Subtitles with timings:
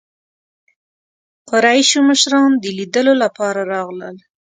[1.49, 4.15] قریشو مشران د لیدلو لپاره راغلل.